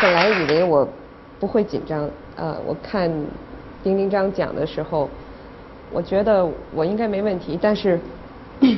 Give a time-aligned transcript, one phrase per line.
[0.00, 0.88] 本来以为我
[1.38, 3.10] 不会紧张，呃，我看
[3.82, 5.08] 丁丁章讲的时候，
[5.92, 8.00] 我觉得我应该没问题，但是，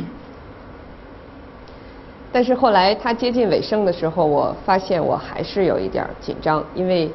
[2.32, 7.10] 但是后来他接近尾声的时候，我发现我还是有一点紧张，因为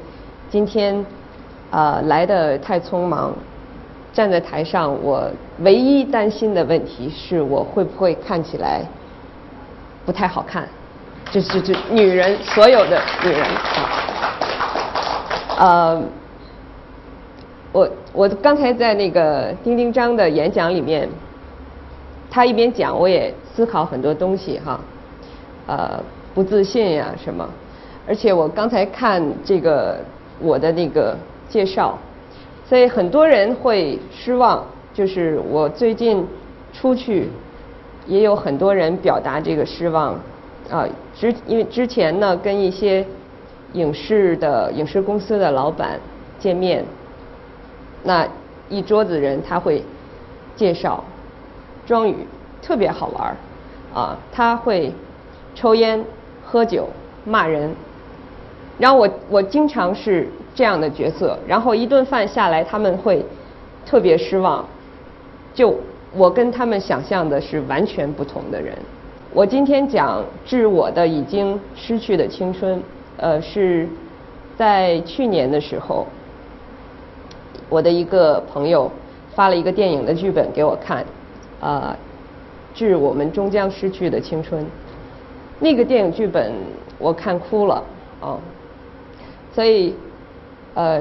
[0.49, 1.05] 今天
[1.71, 3.33] 呃来的太匆忙，
[4.13, 5.29] 站在台上，我
[5.59, 8.83] 唯一担心的问题是我会不会看起来
[10.05, 10.67] 不太好看。
[11.31, 13.41] 就是这女人，所有的女人。
[15.57, 16.01] 啊，呃，
[17.71, 21.09] 我我刚才在那个丁丁章的演讲里面，
[22.29, 24.79] 他一边讲，我也思考很多东西哈，
[25.67, 26.01] 呃，
[26.33, 27.47] 不自信呀什么，
[28.07, 29.97] 而且我刚才看这个
[30.39, 31.17] 我的那个
[31.49, 31.97] 介绍，
[32.69, 36.25] 所以很多人会失望，就是我最近
[36.71, 37.29] 出去，
[38.05, 40.17] 也有很多人表达这个失望。
[40.69, 43.05] 啊，之因为之前呢，跟一些
[43.73, 45.99] 影视的影视公司的老板
[46.39, 46.83] 见面，
[48.03, 48.27] 那
[48.69, 49.83] 一桌子人他会
[50.55, 51.03] 介绍
[51.85, 52.15] 庄宇
[52.61, 53.35] 特别好玩儿
[53.93, 54.91] 啊，他会
[55.55, 56.03] 抽烟、
[56.45, 56.89] 喝酒、
[57.23, 57.73] 骂人，
[58.77, 63.25] 然后我我经常是这样的角色，然后一顿饭下来他们会
[63.85, 64.65] 特别失望，
[65.53, 65.75] 就
[66.13, 68.77] 我跟他们想象的是完全不同的人。
[69.37, 72.81] 我今天讲致我的已经失去的青春，
[73.17, 73.87] 呃，是
[74.57, 76.07] 在去年的时候，
[77.69, 78.91] 我的一个朋友
[79.35, 81.05] 发了一个电影的剧本给我看，
[81.61, 81.95] 啊，
[82.73, 84.65] 致我们终将失去的青春。
[85.59, 86.51] 那个电影剧本
[86.97, 87.83] 我看哭了，
[88.19, 88.39] 啊，
[89.53, 89.93] 所以，
[90.73, 90.99] 呃，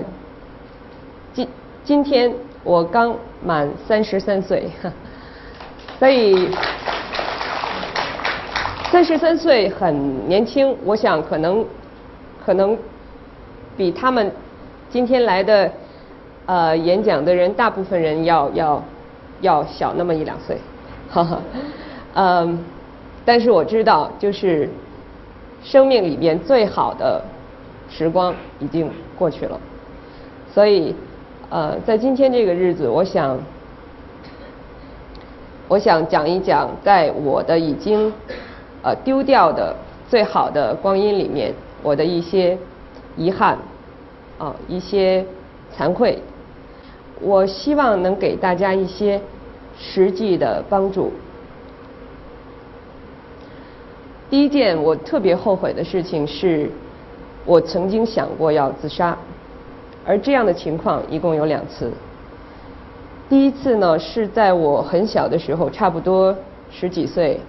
[1.32, 1.48] 今
[1.82, 4.70] 今天我刚满三十三岁，
[5.98, 6.50] 所以。
[8.96, 11.62] 三十三岁很年轻，我想可能
[12.42, 12.74] 可能
[13.76, 14.32] 比他们
[14.88, 15.70] 今天来的
[16.46, 18.82] 呃演讲的人大部分人要要
[19.42, 20.56] 要小那么一两岁，
[21.10, 21.42] 哈哈，
[22.14, 22.58] 嗯，
[23.22, 24.66] 但是我知道，就是
[25.62, 27.22] 生命里面最好的
[27.90, 29.60] 时光已经过去了，
[30.54, 30.96] 所以
[31.50, 33.38] 呃，在今天这个日子，我想
[35.68, 38.10] 我想讲一讲，在我的已经。
[38.82, 39.74] 呃，丢掉的
[40.08, 42.56] 最好的光阴里面，我的一些
[43.16, 43.58] 遗憾，
[44.38, 45.24] 啊，一些
[45.76, 46.18] 惭愧，
[47.20, 49.20] 我希望能给大家一些
[49.76, 51.10] 实际的帮助。
[54.30, 56.70] 第一件我特别后悔的事情是，
[57.44, 59.16] 我曾经想过要自杀，
[60.04, 61.90] 而这样的情况一共有两次。
[63.28, 66.36] 第一次呢是在我很小的时候，差不多
[66.70, 67.40] 十几岁。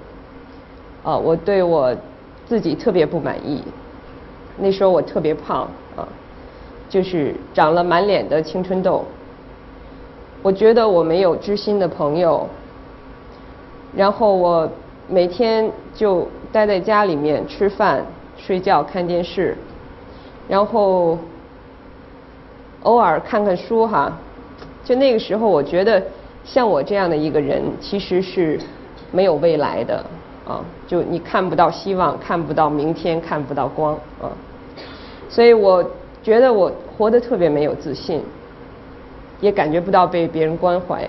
[1.03, 1.95] 啊，我对我
[2.45, 3.63] 自己特别不满意。
[4.57, 6.07] 那时候我特别胖啊，
[6.89, 9.05] 就是长了满脸的青春痘。
[10.41, 12.47] 我觉得我没有知心的朋友，
[13.95, 14.69] 然后我
[15.07, 18.05] 每天就待在家里面吃饭、
[18.37, 19.57] 睡觉、看电视，
[20.47, 21.17] 然后
[22.83, 24.11] 偶尔看看书哈。
[24.83, 26.01] 就那个时候，我觉得
[26.45, 28.59] 像我这样的一个人，其实是
[29.11, 30.03] 没有未来的。
[30.47, 34.31] 啊，就你看不到希望，看不到明天，看不到光啊，
[35.27, 35.83] 所以我
[36.23, 38.23] 觉得我活得特别没有自信，
[39.41, 41.05] 也感觉不到被别人关怀。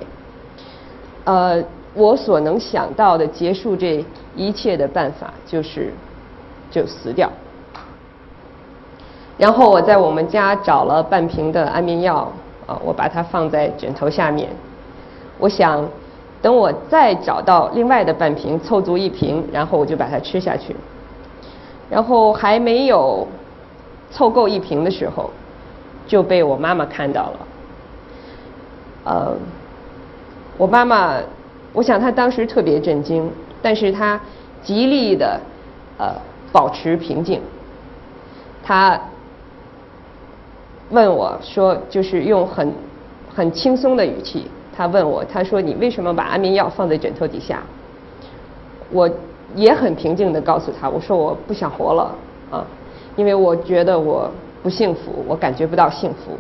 [1.22, 1.62] 呃，
[1.94, 4.04] 我所能想到的结束这
[4.34, 5.93] 一切的办法就是
[6.69, 7.31] 就死掉。
[9.37, 12.32] 然后我在我们家找了半瓶的安眠药
[12.66, 14.49] 啊，我把它放在枕头下面，
[15.38, 15.88] 我想。
[16.41, 20.75] 等我再找到另外的半瓶，凑足一瓶，然后我就把它吃下去。
[21.91, 23.26] 然后还没有
[24.10, 25.31] 凑够一瓶的时候，
[26.06, 27.47] 就被我妈妈看到了。
[29.04, 29.37] 呃，
[30.56, 31.16] 我妈妈，
[31.72, 33.31] 我想她当时特别震惊，
[33.62, 34.20] 但是她
[34.62, 35.41] 极力的
[35.99, 36.15] 呃
[36.53, 37.41] 保持平静。
[38.62, 39.00] 她
[40.90, 42.73] 问我说，就是用很
[43.35, 44.46] 很轻松的语气。
[44.78, 47.60] 他问我，他说：“你为什么把安眠药放在枕头底下？”
[48.92, 49.10] 我
[49.56, 52.14] 也很平静的告诉他：“我说我不想活了
[52.48, 52.64] 啊，
[53.16, 54.30] 因为我觉得我
[54.62, 56.38] 不幸福，我感觉不到幸福。”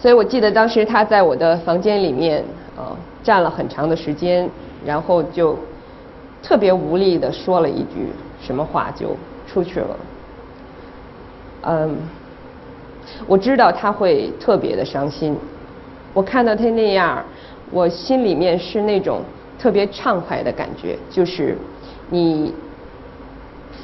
[0.00, 2.42] 所以我记得当时他在我的房间里面
[2.78, 4.48] 啊站了很长的时间，
[4.86, 5.54] 然后就
[6.42, 8.08] 特别无力的说了一句
[8.40, 9.14] 什么话就
[9.46, 9.96] 出去了。
[11.64, 11.98] 嗯，
[13.26, 15.36] 我知道他会特别的伤心。
[16.14, 17.22] 我看到他那样，
[17.70, 19.20] 我心里面是那种
[19.58, 21.56] 特别畅快的感觉，就是
[22.10, 22.52] 你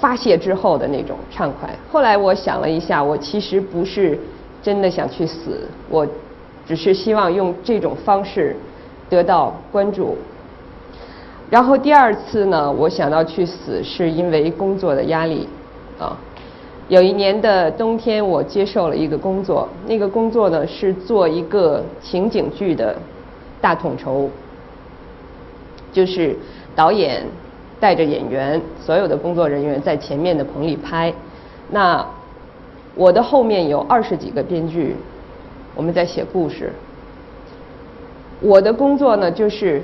[0.01, 1.69] 发泄之后的那种畅快。
[1.91, 4.19] 后来我想了一下，我其实不是
[4.63, 6.07] 真的想去死，我
[6.67, 8.57] 只是希望用这种方式
[9.09, 10.17] 得到关注。
[11.51, 15.47] 然后第二次呢，我想到去死是因为工作的压力
[15.99, 16.17] 啊。
[16.89, 22.95] 有一年的冬天，我接受了一个工作，那个工作呢是做一个情景剧的
[23.59, 24.29] 大统筹，
[25.91, 26.37] 就是
[26.77, 27.25] 导演
[27.81, 31.11] 带着演员，所有的工作人员在前面的棚里拍。
[31.71, 32.07] 那
[32.95, 34.95] 我的后面有二十几个编剧，
[35.75, 36.71] 我们在写故事。
[38.41, 39.83] 我的工作呢，就是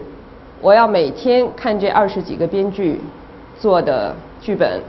[0.60, 3.00] 我要每天看这二十几个编剧
[3.58, 4.82] 做的剧本，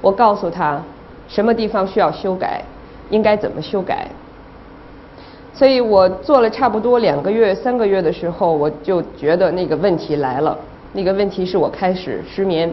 [0.00, 0.80] 我告诉他。
[1.30, 2.60] 什么地方需要修改，
[3.08, 4.08] 应该怎么修改？
[5.54, 10.58] 所以我做了差不多两个月、三个月的时候，我就觉得那个问题来了。
[10.92, 12.72] 那个问题是我开始失眠、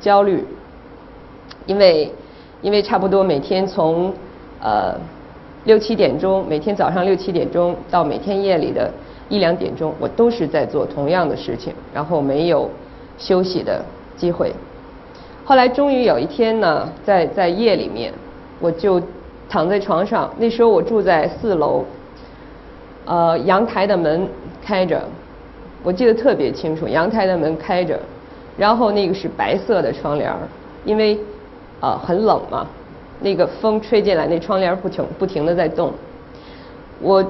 [0.00, 0.44] 焦虑，
[1.66, 2.12] 因为
[2.62, 4.12] 因为差不多每天从
[4.60, 4.98] 呃
[5.64, 8.90] 六七点钟，每天早上六七点钟到每天夜里的
[9.28, 12.68] 一两点钟，我都是在做同样的事情，然后没有
[13.18, 13.84] 休息的
[14.16, 14.52] 机会。
[15.44, 18.12] 后来终于有一天呢，在在夜里面，
[18.60, 19.00] 我就
[19.48, 20.32] 躺在床上。
[20.38, 21.84] 那时候我住在四楼，
[23.04, 24.26] 呃，阳台的门
[24.64, 25.02] 开着，
[25.82, 28.00] 我记得特别清楚，阳台的门开着，
[28.56, 30.32] 然后那个是白色的窗帘
[30.86, 31.18] 因为
[31.80, 32.66] 啊很冷嘛，
[33.20, 35.92] 那个风吹进来，那窗帘不停不停的在动。
[37.00, 37.22] 我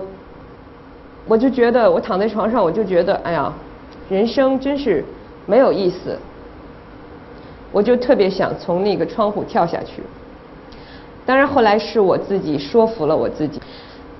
[1.27, 3.53] 我就觉得，我躺在床上，我就觉得，哎呀，
[4.09, 5.05] 人生真是
[5.47, 6.17] 没有意思。
[7.75, 10.01] 我就特别想从那个窗户跳下去，
[11.27, 13.61] 当然后来是我自己说服了我自己，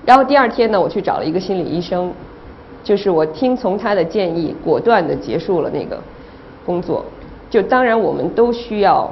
[0.05, 2.11] 然后第二天呢，我去找了一个心理医生，
[2.83, 5.97] 就是我听从他的建议，果断的结束了那个
[6.65, 7.05] 工作。
[7.49, 9.09] 就当然我们都需要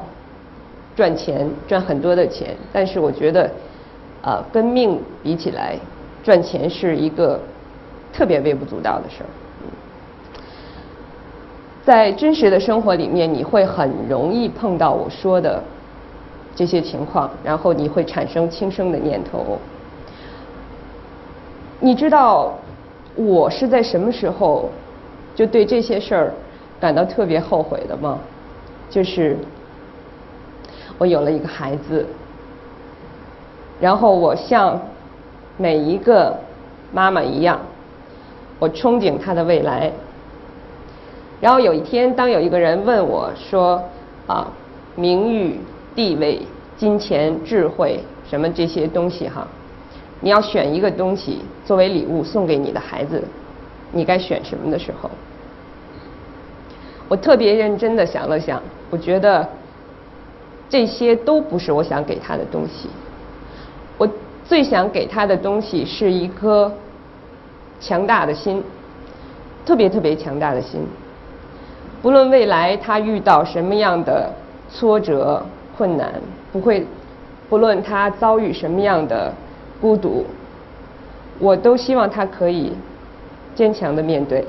[0.93, 3.49] 赚钱，赚很多的钱，但是我觉得，
[4.21, 5.77] 啊，跟命比起来，
[6.21, 7.39] 赚钱是一个
[8.11, 9.29] 特别微不足道的事儿。
[11.85, 15.61] 在真实的生活里面，你会很容易碰到我说的
[16.55, 19.57] 这些情况，然后你会产生轻生的念头。
[21.81, 22.53] 你知道
[23.15, 24.69] 我是在什么时候
[25.35, 26.33] 就对这些事儿
[26.79, 28.17] 感到特别后悔的吗？
[28.89, 29.35] 就是
[30.97, 32.05] 我有了一个孩子，
[33.81, 34.79] 然后我像
[35.57, 36.33] 每一个
[36.93, 37.59] 妈妈一样，
[38.57, 39.91] 我憧憬他的未来。
[41.43, 43.83] 然后有一天，当有一个人问我说
[44.27, 44.47] ：“啊，
[44.95, 45.59] 名誉、
[45.93, 46.41] 地位、
[46.77, 49.45] 金钱、智慧，什么这些东西哈，
[50.21, 53.21] 你要选一个东西作为礼物送给你的孩子，
[53.91, 55.11] 你该选什么的时候？”
[57.09, 59.45] 我特别认真的想了想，我觉得
[60.69, 62.87] 这些都不是我想给他的东西。
[63.97, 64.07] 我
[64.45, 66.71] 最想给他的东西是一颗
[67.81, 68.63] 强大的心，
[69.65, 70.79] 特别特别强大的心。
[72.03, 74.29] 不论未来他遇到什么样的
[74.69, 75.41] 挫折
[75.77, 76.11] 困难，
[76.51, 76.85] 不会，
[77.49, 79.33] 不论他遭遇什么样的
[79.79, 80.25] 孤独，
[81.39, 82.73] 我都希望他可以
[83.55, 84.45] 坚强的面对。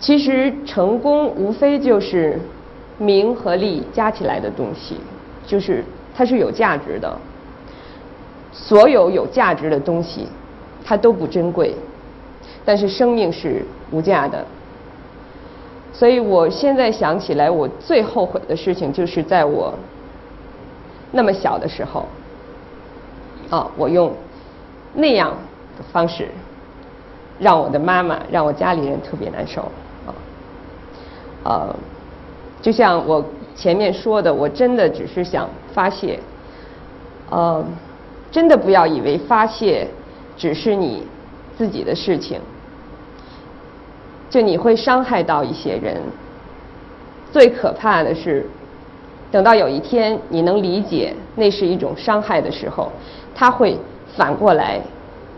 [0.00, 2.40] 其实成功无非就是
[2.98, 4.96] 名和利加起来的东西，
[5.46, 7.16] 就是它是有价值的。
[8.50, 10.26] 所有有价值的东西，
[10.84, 11.72] 它都不珍贵，
[12.64, 14.44] 但是生命是无价的。
[15.92, 19.74] 所以我现在想起来，我最后悔的事情就是在我
[21.12, 22.06] 那么小的时候，
[23.50, 24.12] 啊，我用
[24.94, 25.30] 那样
[25.76, 26.28] 的方式
[27.38, 29.62] 让我的妈妈、让我家里人特别难受，
[30.06, 30.14] 啊，
[31.44, 31.76] 呃，
[32.62, 36.18] 就像我前面说的，我真的只是想发泄，
[37.28, 37.62] 呃，
[38.30, 39.86] 真的不要以为发泄
[40.38, 41.06] 只是你
[41.58, 42.40] 自己的事情。
[44.32, 46.00] 就你会伤害到一些人，
[47.30, 48.46] 最可怕的是，
[49.30, 52.90] 等到有一天你能理解那是一种伤害的时候，
[53.34, 53.76] 他会
[54.16, 54.80] 反过来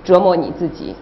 [0.05, 0.95] 折磨你自己。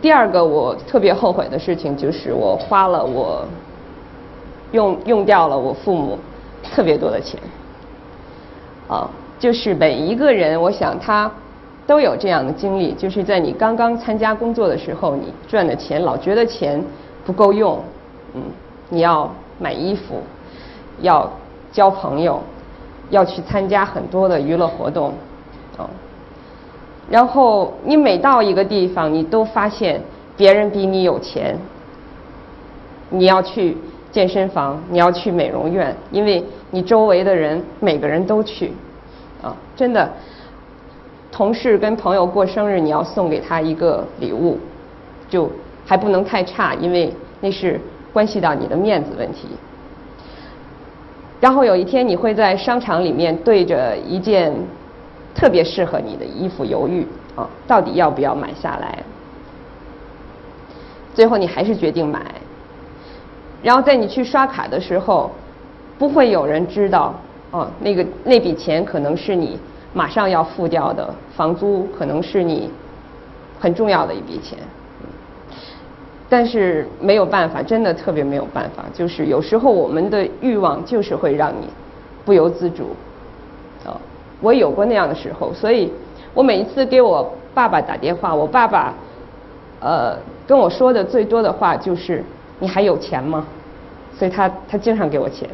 [0.00, 3.44] 第二个我特别后悔的事情就是我花了我
[4.70, 6.16] 用用掉了我父母
[6.62, 7.40] 特别多的钱，
[8.86, 11.28] 啊，就是每一个人，我想他。
[11.86, 16.82] 都有这样的经历，就是在你刚刚参加工作的时候，你赚的钱老觉得钱
[17.24, 17.78] 不够用，
[18.34, 18.42] 嗯，
[18.88, 20.22] 你要买衣服，
[21.00, 21.30] 要
[21.72, 22.40] 交朋友，
[23.10, 25.12] 要去参加很多的娱乐活动，
[25.76, 25.90] 哦，
[27.10, 30.00] 然后你每到一个地方，你都发现
[30.36, 31.58] 别人比你有钱，
[33.10, 33.76] 你要去
[34.12, 38.72] 健身房，你要去美容院，因为你周围的人每个人都去，
[39.42, 40.10] 啊，真的，
[41.32, 44.58] 同事跟朋友过生日，你要送给他一个礼物，
[45.30, 45.50] 就
[45.86, 47.80] 还不能太差，因为那是
[48.12, 49.48] 关系到你的面子问题。
[51.40, 54.52] 然后有一天你会在商场里面对着一件
[55.34, 59.02] 特别适合你的衣服犹豫啊，到底要不要买下来？
[61.14, 62.20] 最后你还是决定买。
[63.62, 65.30] 然后在你去刷卡的时候，
[65.98, 67.14] 不会有人知道
[67.50, 69.58] 啊，那个那笔钱可能是你
[69.92, 72.70] 马上要付掉的房租，可能是你
[73.60, 74.58] 很重要的一笔钱。
[76.28, 78.84] 但是没有办法，真的特别没有办法。
[78.94, 81.68] 就是有时候我们的欲望就是会让你
[82.24, 82.96] 不由自主。
[83.84, 84.00] 啊，
[84.40, 85.92] 我有过那样的时候，所以
[86.32, 88.94] 我每一次给我爸爸打电话，我爸爸
[89.80, 92.24] 呃跟我说的最多的话就是
[92.58, 93.46] “你还有钱吗？”
[94.18, 95.46] 所以他他经常给我钱，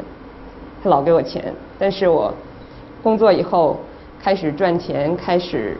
[0.81, 1.53] 他老给我钱。
[1.77, 2.33] 但是我
[3.03, 3.77] 工作以后
[4.21, 5.77] 开始赚钱，开始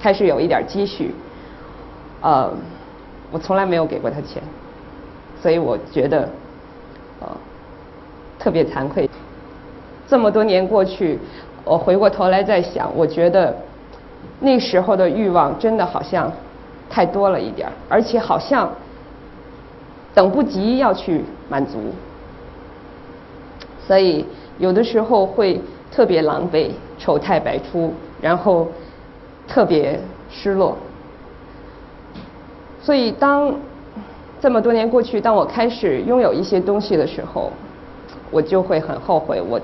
[0.00, 1.14] 开始有一点积蓄，
[2.20, 2.52] 呃。
[3.34, 4.42] 我从来没有给过他钱，
[5.40, 6.28] 所以我觉得，
[7.18, 7.26] 呃，
[8.38, 9.08] 特别惭愧。
[10.06, 11.18] 这么多年过去，
[11.64, 13.56] 我回过头来再想，我觉得
[14.38, 16.30] 那时候的欲望真的好像
[16.90, 18.70] 太多了一点，而且好像
[20.12, 21.78] 等不及要去满足，
[23.86, 24.26] 所以
[24.62, 28.68] 有的时候会特别狼狈、丑态百出，然后
[29.48, 29.98] 特别
[30.30, 30.76] 失落。
[32.80, 33.52] 所以，当
[34.40, 37.50] 这么多年过去，当我开始拥有一些东西的时候，
[38.30, 39.60] 我就会很后悔，我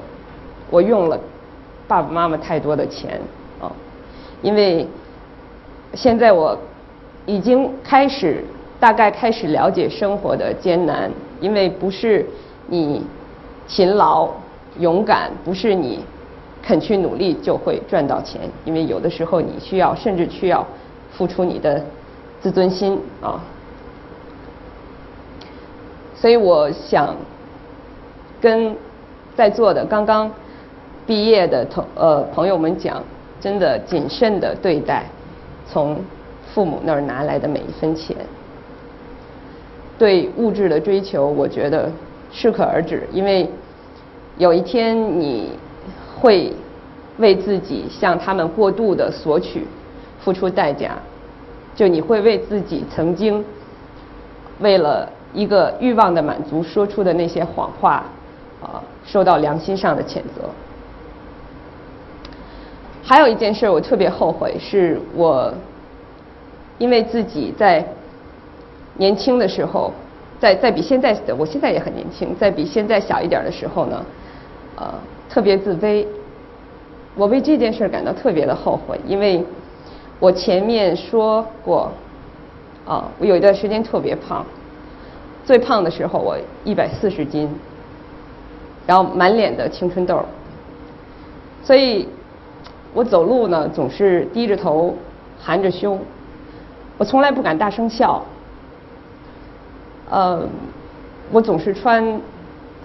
[0.69, 1.17] 我用了
[1.87, 3.21] 爸爸妈妈太多的钱
[3.61, 3.71] 啊，
[4.43, 4.85] 因为
[5.95, 6.59] 现在我
[7.25, 8.43] 已经开始
[8.81, 11.09] 大概开始了解生活的艰难，
[11.41, 12.27] 因为不是
[12.67, 13.07] 你
[13.69, 14.29] 勤劳
[14.79, 16.01] 勇敢，不是你
[16.63, 20.67] 肯去努力就会赚到钱，因为有的时候你需要甚至需要
[21.13, 21.85] 付出你的。
[22.41, 23.43] 自尊心啊，
[26.15, 27.17] 所以我想
[28.41, 28.77] 跟
[29.35, 30.31] 在座的刚刚
[31.05, 33.03] 毕业的同呃朋友们讲，
[33.41, 35.07] 真的谨慎的对待
[35.67, 36.01] 从
[36.55, 38.17] 父母那儿拿来的每一分钱。
[39.99, 41.91] 对物质的追求，我觉得
[42.31, 43.51] 适可而止，因为
[44.39, 45.51] 有一天你
[46.19, 46.53] 会
[47.19, 49.67] 为自己向他们过度的索取
[50.21, 50.97] 付出代价。
[51.75, 53.45] 就你会为自己曾经
[54.59, 58.03] 为了一个欲望的满足说出的那些谎话
[58.61, 60.51] 啊，受到良心上的谴责。
[63.05, 65.55] 还有一件事我特别后悔，是我
[66.79, 67.87] 因为自己在
[68.97, 69.93] 年轻的时候，
[70.41, 74.05] 在在比现在的我现在也很年轻，在比现在小一点的时候呢，
[74.79, 74.95] 呃，
[75.29, 76.07] 特别自卑。
[77.17, 79.45] 我为这件事感到特别的后悔，因为。
[80.21, 81.93] 我前面说过，
[82.85, 84.45] 啊，我有一段时间特别胖，
[85.45, 87.49] 最胖的时候我一百四十斤，
[88.85, 90.21] 然后满脸的青春痘，
[91.63, 92.09] 所以，
[92.93, 94.93] 我走路呢总是低着头，
[95.41, 96.01] 含着胸，
[96.97, 98.21] 我从来不敢大声笑，
[100.11, 100.43] 呃，
[101.31, 102.21] 我总是穿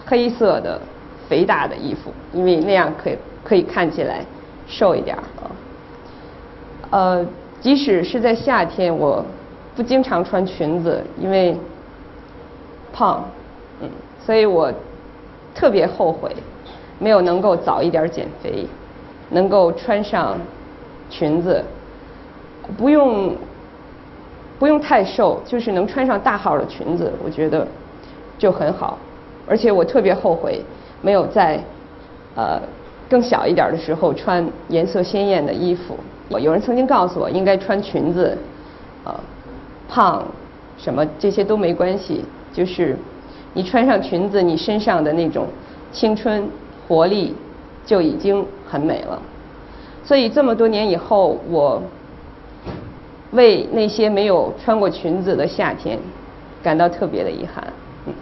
[0.05, 0.79] 黑色的
[1.27, 4.25] 肥大的衣服，因为那样可以可以看起来
[4.67, 5.23] 瘦一点啊。
[6.91, 7.25] 呃，
[7.59, 9.25] 即使是在夏天，我
[9.75, 11.57] 不经常穿裙子，因为
[12.91, 13.25] 胖，
[13.81, 13.89] 嗯，
[14.23, 14.71] 所以我
[15.55, 16.31] 特别后悔
[16.99, 18.67] 没有能够早一点减肥，
[19.29, 20.37] 能够穿上
[21.09, 21.63] 裙子，
[22.77, 23.35] 不用
[24.59, 27.67] 不用太瘦，就是能穿上大号的裙子，我觉得
[28.37, 28.97] 就很好。
[29.47, 30.61] 而且我特别后悔
[31.03, 31.59] 没有在
[32.35, 32.59] 呃
[33.07, 35.95] 更小一点的时候穿颜色鲜艳的衣服。
[36.39, 38.35] 有人曾经告诉我，应该穿裙子，
[39.03, 39.13] 呃，
[39.87, 40.25] 胖，
[40.77, 42.97] 什么这些都没关系，就是
[43.53, 45.45] 你穿上裙子，你身上的那种
[45.91, 46.49] 青春
[46.87, 47.35] 活力
[47.85, 49.21] 就已经很美了。
[50.03, 51.79] 所以这么多年以后，我
[53.31, 55.99] 为那些没有穿过裙子的夏天
[56.63, 57.63] 感到特别的遗憾。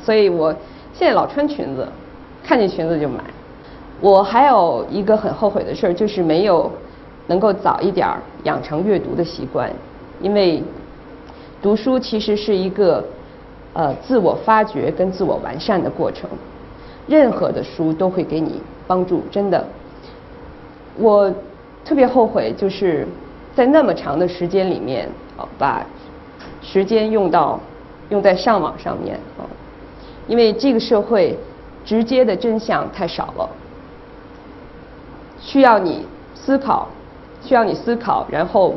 [0.03, 0.51] 所以我
[0.93, 1.87] 现在老穿裙子，
[2.43, 3.23] 看见裙子就买。
[3.99, 6.71] 我还有一个很后悔的事儿，就是没有。
[7.27, 9.71] 能够早一点儿养成阅读的习惯，
[10.19, 10.61] 因为
[11.61, 13.01] 读书其实是一个
[13.73, 16.29] 呃自我发掘跟自我完善的过程。
[17.07, 19.65] 任何的书都会给你帮助，真的。
[20.97, 21.33] 我
[21.85, 23.07] 特别后悔，就是
[23.55, 25.07] 在那么长的时间里面，
[25.37, 25.85] 啊，把
[26.61, 27.57] 时间用到
[28.09, 29.45] 用在上网上面，啊，
[30.27, 31.37] 因为这个社会
[31.83, 33.49] 直接的真相太少了，
[35.39, 36.87] 需要你思考，
[37.43, 38.75] 需要你思考，然后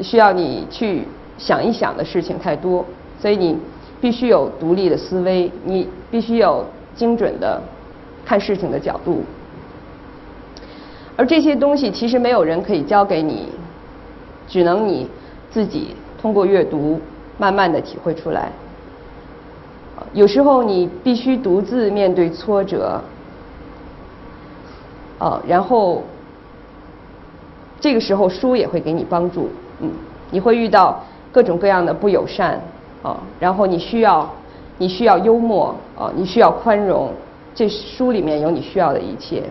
[0.00, 2.84] 需要你去想一想的事情太多，
[3.20, 3.58] 所以你
[4.00, 7.60] 必须有独立的思维，你必须有精准的
[8.24, 9.22] 看事情的角度，
[11.16, 13.48] 而这些东西其实没有人可以教给你，
[14.46, 15.08] 只能你
[15.50, 17.00] 自己通过阅读
[17.36, 18.50] 慢慢的体会出来。
[20.14, 23.00] 有时候你必须独自面对挫折，
[25.18, 26.04] 呃，然后
[27.80, 29.90] 这个时候书也会给你帮助，嗯，
[30.30, 31.02] 你会遇到
[31.32, 32.60] 各种各样的不友善，
[33.02, 34.30] 啊，然后你需要
[34.78, 37.10] 你需要幽默，啊，你需要宽容，
[37.52, 39.42] 这书里面有你需要的一切。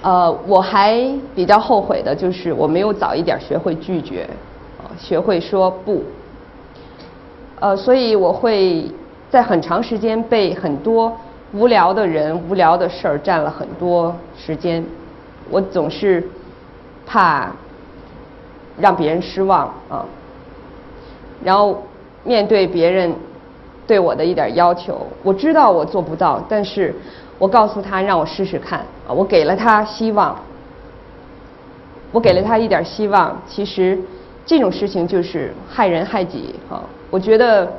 [0.00, 4.26] 呃，我还比较后悔的就是我没有早一点学会拒绝，
[4.78, 6.02] 啊，学会说不，
[7.60, 8.90] 呃，所以我会。
[9.36, 11.14] 在很长时间被很多
[11.52, 14.82] 无聊的人、无聊的事儿占了很多时间，
[15.50, 16.26] 我总是
[17.06, 17.50] 怕
[18.78, 20.06] 让别人失望啊。
[21.44, 21.82] 然后
[22.24, 23.14] 面对别人
[23.86, 26.94] 对我的一点要求，我知道我做不到，但是
[27.38, 30.34] 我告诉他让我试试看啊，我给了他希望，
[32.10, 33.38] 我给了他一点希望。
[33.46, 33.98] 其实
[34.46, 37.70] 这种事情就是害人害己啊，我觉得。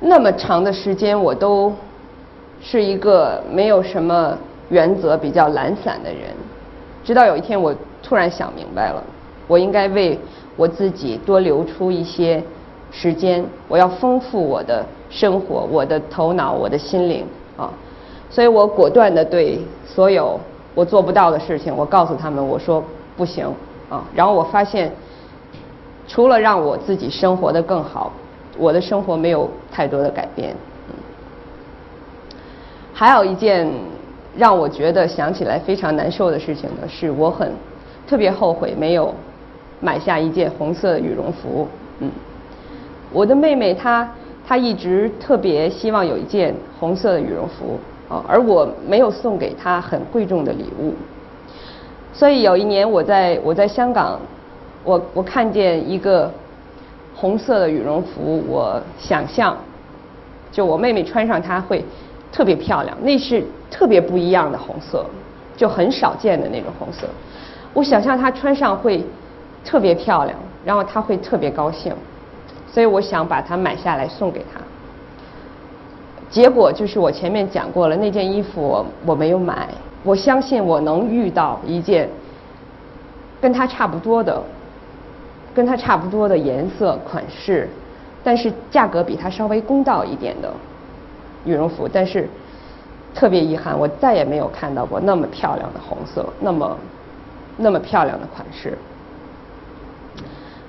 [0.00, 1.72] 那么长的时间，我都
[2.60, 4.36] 是一个没有什么
[4.68, 6.30] 原则、比较懒散的人。
[7.04, 9.02] 直到有一天，我突然想明白了，
[9.46, 10.18] 我应该为
[10.56, 12.42] 我自己多留出一些
[12.90, 17.70] 时间，我要丰富我的生活、我的头脑、我的心灵啊！
[18.30, 20.38] 所以我果断的对所有
[20.74, 22.82] 我做不到的事情，我告诉他们，我说
[23.16, 23.46] 不行
[23.88, 24.04] 啊！
[24.14, 24.92] 然后我发现，
[26.08, 28.12] 除了让我自己生活的更好。
[28.56, 30.54] 我的生活没有太多的改变，
[30.88, 30.94] 嗯
[32.92, 33.68] 还有一件
[34.36, 37.50] 让我觉得想起来非常难受的事情呢，是我很
[38.06, 39.12] 特别后悔没有
[39.80, 41.66] 买下一件红色的羽绒服。
[41.98, 42.10] 嗯，
[43.12, 44.08] 我的妹妹她
[44.46, 50.94] 她一直特别希望有一件红色的羽绒服，啊，而我没有送给她很贵重的礼物，
[52.12, 54.20] 所以有一年我在我在香港，
[54.84, 56.30] 我我看见一个。
[57.14, 59.56] 红色的羽绒服，我想象，
[60.50, 61.84] 就我妹妹穿上它会
[62.32, 62.96] 特别漂亮。
[63.02, 65.06] 那是特别不一样的红色，
[65.56, 67.06] 就很少见的那种红色。
[67.72, 69.04] 我想象她穿上会
[69.64, 71.94] 特别漂亮，然后她会特别高兴，
[72.70, 74.60] 所以我想把它买下来送给她。
[76.28, 79.68] 结果就是我前面讲过了，那件衣服我没有买。
[80.02, 82.10] 我相信我能遇到一件
[83.40, 84.42] 跟她差不多的。
[85.54, 87.68] 跟它差不多的颜色款式，
[88.24, 90.52] 但是价格比它稍微公道一点的
[91.44, 92.28] 羽绒服，但是
[93.14, 96.76] 特别遗憾，我再也没有看到过那么漂亮的红色，那么
[97.56, 98.76] 那么漂亮的款式，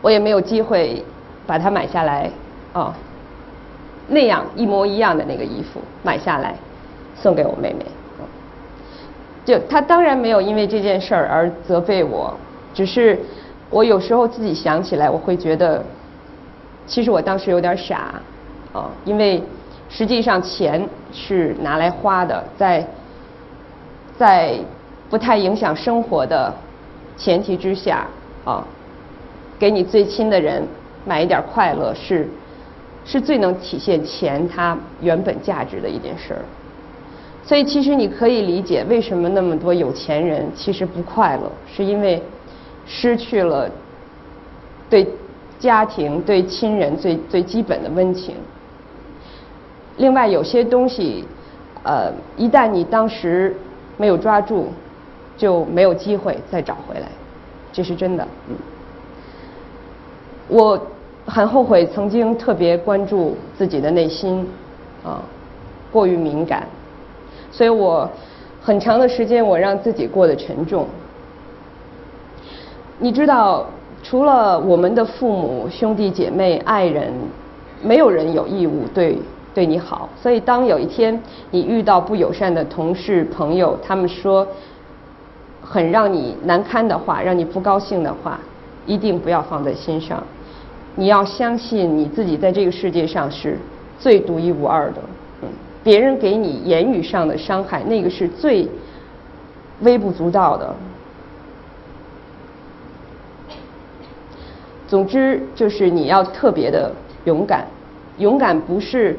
[0.03, 1.03] 我也没有机会
[1.47, 2.29] 把它买下来
[2.71, 2.95] 啊，
[4.07, 6.53] 那样一模一样的那个衣服买下来
[7.15, 7.83] 送给我妹妹，
[9.43, 12.31] 就她当然没有因为这件事儿而责备我，
[12.71, 13.17] 只是。
[13.71, 15.83] 我有时候自己想起来，我会觉得，
[16.85, 18.13] 其实我当时有点傻，
[18.71, 19.43] 啊，因为
[19.89, 22.87] 实际上钱是拿来花的，在
[24.17, 24.59] 在
[25.09, 26.53] 不太影响生活的
[27.17, 28.07] 前提之下，
[28.45, 28.63] 啊，
[29.57, 30.63] 给你最亲的人
[31.03, 32.29] 买一点快乐，是
[33.03, 36.41] 是最能体现钱它原本价值的一件事儿。
[37.43, 42.21] 所以其实你可以理解为什么那么多有钱人其实不快乐，是因为。
[42.85, 43.69] 失去了
[44.89, 45.07] 对
[45.59, 48.35] 家庭、对亲人最最基本的温情。
[49.97, 51.23] 另外，有些东西，
[51.83, 53.55] 呃，一旦你当时
[53.97, 54.67] 没有抓住，
[55.37, 57.07] 就没有机会再找回来，
[57.71, 58.27] 这是真的。
[58.49, 58.55] 嗯，
[60.49, 60.79] 我
[61.25, 64.45] 很后悔曾经特别关注自己的内心，
[65.03, 65.21] 啊，
[65.91, 66.67] 过于敏感，
[67.49, 68.07] 所以我
[68.61, 70.87] 很长的时间我让自己过得沉重。
[72.97, 73.65] 你知道，
[74.01, 77.11] 除了我们的父母、兄弟姐妹、爱人，
[77.83, 79.17] 没有人有义务对
[79.53, 80.07] 对你好。
[80.21, 84.47] 所以，当有一天你遇到不友善的同事、朋友，他们说
[85.61, 88.39] 很让你难堪的话，让你不高兴的话，
[88.85, 90.23] 一定不要放在心上。
[90.95, 93.57] 你要相信你自己在这个世界上是
[93.99, 95.01] 最独一无二的。
[95.41, 95.49] 嗯，
[95.83, 98.65] 别人给你言语上的伤害，那个是最
[99.81, 100.73] 微不足道的。
[104.87, 106.91] 总之，就是你要特别的
[107.25, 107.65] 勇敢，
[108.17, 109.17] 勇敢不是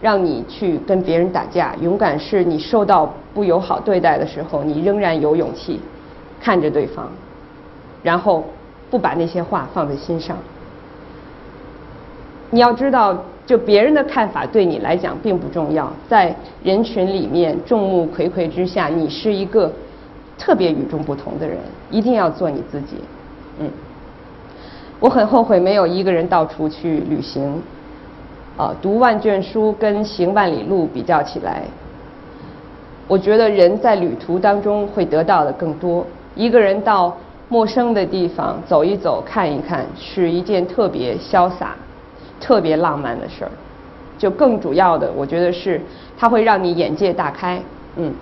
[0.00, 5.80] 让你去跟别人打架，勇敢是你受到不友好对待的时候，你仍然有勇气
[6.40, 7.10] 看着对方，
[8.02, 8.44] 然后
[8.90, 10.36] 不把那些话放在心上。
[12.50, 19.70] 你要知道，就别人的看法对你来讲并不重要，在人群里面众目睽睽之下，你是一个
[20.38, 21.58] 特别与众不同的人，
[21.90, 22.96] 一定要做你自己。
[23.60, 23.68] 嗯，
[25.00, 27.62] 我很后悔没有一个人到处去旅行，
[28.56, 31.62] 啊，读万卷书跟行万里路比较起来，
[33.06, 36.06] 我觉得人在旅途当中会得到的更多。
[36.34, 37.16] 一个人到
[37.48, 41.74] 陌生的地方走一走、看一看，是一件特别潇洒。
[42.40, 43.50] 特别浪漫的事儿，
[44.16, 45.80] 就更主要的，我觉得是
[46.16, 47.60] 它会让你眼界大开，
[47.96, 48.14] 嗯，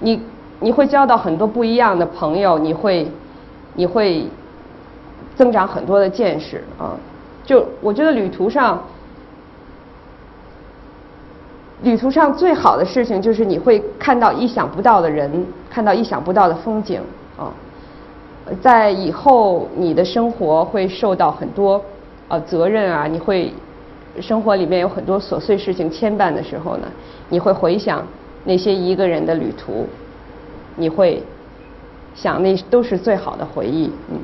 [0.00, 0.18] 你
[0.58, 3.06] 你会交到很多不一样的朋友，你会
[3.74, 4.24] 你会
[5.40, 6.92] 增长很多的见识啊。
[7.46, 8.78] 就我觉得旅途上，
[11.82, 17.00] 旅途上最好的事情就是你会看到意想不到的人，看到意想不到的风景
[17.38, 17.50] 啊。
[18.60, 21.82] 在以后你的生活会受到很多。
[22.28, 23.52] 呃，责任啊，你会
[24.20, 26.86] 生活里面有很多琐碎事情牵绊的时候呢，
[27.28, 28.06] 你会回想
[28.44, 29.86] 那些一个人的旅途，
[30.76, 31.20] 你会
[32.14, 34.18] 想那都是最好的回忆，嗯。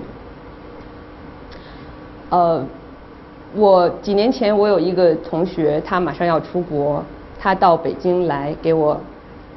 [2.31, 2.65] 呃，
[3.55, 7.03] 我几年前我有一个同学，他马上要出国，
[7.39, 9.01] 他到北京来给我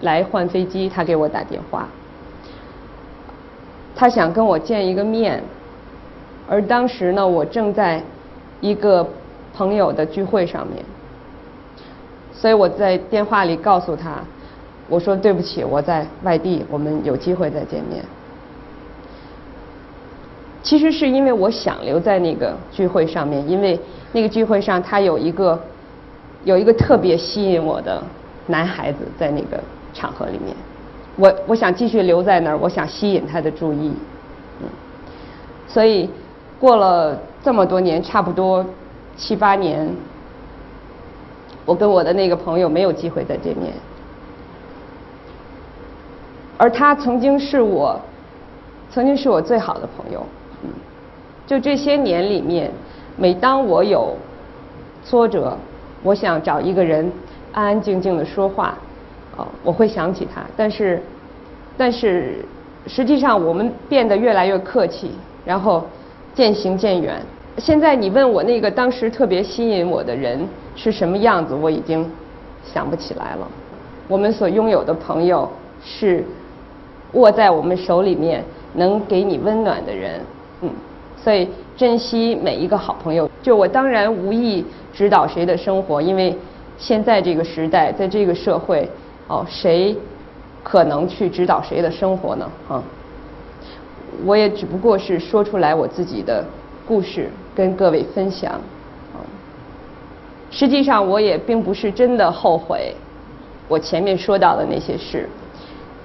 [0.01, 1.87] 来换飞机，他给我打电话，
[3.95, 5.43] 他想跟我见一个面，
[6.49, 8.01] 而当时呢，我正在。
[8.61, 9.07] 一个
[9.55, 10.83] 朋友的聚会上面，
[12.33, 14.15] 所以我在电话里告诉他，
[14.89, 18.03] 我说对不起，我在外地，我们有机会再见面。
[20.61, 23.79] 其实是因为我想留在那个聚会上面，因为
[24.11, 25.59] 那个聚会上他有一个
[26.43, 28.03] 有一个特别吸引我的
[28.47, 29.61] 男孩子在那个
[29.93, 30.55] 场合里面，
[31.15, 33.93] 我我想继续留在那儿，我想吸引他的注意，
[34.61, 34.67] 嗯，
[35.67, 36.09] 所以
[36.59, 37.17] 过了。
[37.41, 38.65] 这么多年，差不多
[39.15, 39.89] 七八年，
[41.65, 43.71] 我跟我的那个朋友没有机会再见面，
[46.57, 47.97] 而他曾经是我，
[48.91, 50.21] 曾经是我最好的朋友。
[51.47, 52.71] 就这些年里面，
[53.17, 54.15] 每当我有
[55.03, 55.57] 挫折，
[56.03, 57.11] 我想找一个人
[57.51, 58.77] 安安静静的说话，
[59.37, 60.41] 哦，我会想起他。
[60.55, 61.01] 但是，
[61.77, 62.45] 但是
[62.87, 65.11] 实际上我们变得越来越客气，
[65.45, 65.83] 然后。
[66.35, 67.19] 渐行渐远。
[67.57, 72.09] 现在你问我那个当时特别吸引我的人是什么样子，我已经
[72.63, 73.47] 想不起来了。
[74.07, 75.49] 我们所拥有的朋友
[75.83, 76.23] 是
[77.13, 78.45] 握在我们手里面
[78.75, 80.21] 能给你温暖的人，
[80.61, 80.69] 嗯，
[81.15, 83.29] 所以珍惜每一个好朋友。
[83.41, 86.35] 就我当然无意指导谁的生活，因为
[86.77, 88.89] 现在这个时代，在这个社会，
[89.27, 89.95] 哦，谁
[90.63, 92.49] 可能去指导谁的生活呢？
[92.67, 92.83] 啊？
[94.25, 96.43] 我也只不过是说出来我自己的
[96.85, 98.51] 故事，跟各位分享。
[98.51, 99.23] 啊，
[100.51, 102.93] 实际上我也并不是真的后悔
[103.69, 105.29] 我前面说到的那些事，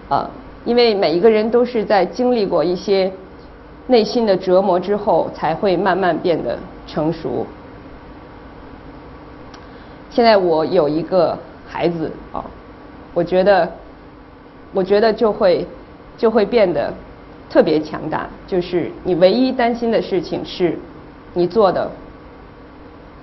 [0.08, 0.30] 啊，
[0.64, 3.10] 因为每一个人都是在经历过一些
[3.86, 7.46] 内心的折磨之后，才会慢慢变得成熟。
[10.10, 12.44] 现在我有一个孩子啊，
[13.12, 13.70] 我觉得，
[14.72, 15.66] 我觉得就会
[16.16, 16.92] 就会变得。
[17.50, 20.76] 特别强大，就是你唯一担心的事情是，
[21.34, 21.88] 你做的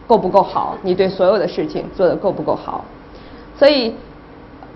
[0.07, 0.77] 够不够好？
[0.83, 2.85] 你对所有的事情做的够不够好？
[3.57, 3.93] 所以，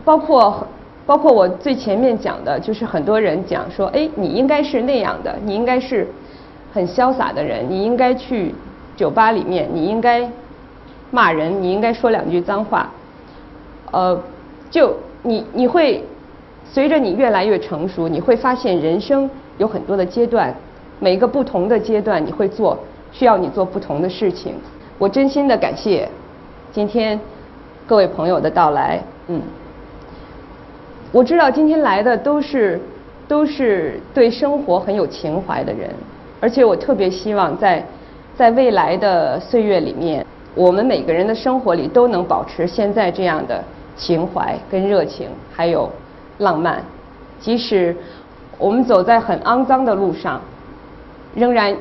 [0.03, 0.67] 包括
[1.05, 6.07] 包括我最前面讲的，就是很多人讲说，哎，你应该是那样的，你应该是
[6.73, 8.53] 很潇洒的人，你应该去
[8.95, 10.29] 酒吧里面，你应该
[11.11, 12.89] 骂人，你应该说两句脏话。
[13.91, 14.19] 呃，
[14.69, 16.03] 就你你会。
[16.67, 20.53] 随着你越来越成熟，你会发现人生有很多的阶段，
[20.99, 22.77] 每一个不同的阶段你会做
[23.11, 24.55] 需要你做不同的事情。
[24.97, 26.09] 我真心的感谢
[26.73, 27.17] 今天
[27.85, 29.39] 各位朋友的到来，嗯，
[31.11, 32.79] 我知道今天来的都是
[33.27, 35.89] 都是对生活很有情怀的人，
[36.39, 37.83] 而且我特别希望在
[38.35, 43.63] 在未来的岁月里面，我们每个人的生活里都能保持现在这样的
[43.95, 45.89] 情怀跟热情，还有。
[46.39, 46.83] 浪漫，
[47.39, 47.95] 即使
[48.57, 50.41] 我们走在很肮脏的路上，
[51.33, 51.73] 仍然